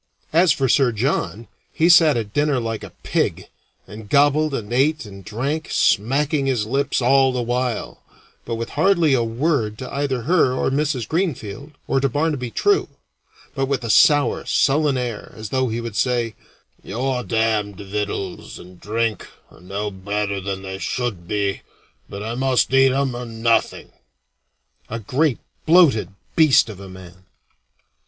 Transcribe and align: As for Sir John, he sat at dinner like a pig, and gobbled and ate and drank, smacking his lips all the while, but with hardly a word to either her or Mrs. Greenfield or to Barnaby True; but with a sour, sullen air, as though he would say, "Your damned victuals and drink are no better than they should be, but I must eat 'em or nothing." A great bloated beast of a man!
As 0.33 0.51
for 0.51 0.67
Sir 0.67 0.91
John, 0.91 1.47
he 1.71 1.87
sat 1.87 2.17
at 2.17 2.33
dinner 2.33 2.59
like 2.59 2.83
a 2.83 2.89
pig, 3.03 3.49
and 3.85 4.09
gobbled 4.09 4.51
and 4.55 4.73
ate 4.73 5.05
and 5.05 5.23
drank, 5.23 5.67
smacking 5.69 6.47
his 6.47 6.65
lips 6.65 7.03
all 7.03 7.31
the 7.31 7.43
while, 7.43 8.01
but 8.43 8.55
with 8.55 8.69
hardly 8.69 9.13
a 9.13 9.23
word 9.23 9.77
to 9.77 9.93
either 9.93 10.23
her 10.23 10.53
or 10.53 10.71
Mrs. 10.71 11.07
Greenfield 11.07 11.73
or 11.87 11.99
to 11.99 12.09
Barnaby 12.09 12.49
True; 12.49 12.87
but 13.53 13.67
with 13.67 13.83
a 13.83 13.91
sour, 13.91 14.43
sullen 14.43 14.97
air, 14.97 15.33
as 15.35 15.49
though 15.49 15.67
he 15.69 15.79
would 15.79 15.95
say, 15.95 16.33
"Your 16.83 17.23
damned 17.23 17.77
victuals 17.77 18.57
and 18.57 18.79
drink 18.81 19.27
are 19.51 19.61
no 19.61 19.91
better 19.91 20.41
than 20.41 20.63
they 20.63 20.79
should 20.79 21.27
be, 21.27 21.61
but 22.09 22.23
I 22.23 22.33
must 22.33 22.73
eat 22.73 22.91
'em 22.91 23.15
or 23.15 23.27
nothing." 23.27 23.91
A 24.89 24.97
great 24.99 25.37
bloated 25.67 26.09
beast 26.35 26.69
of 26.69 26.79
a 26.79 26.89
man! 26.89 27.25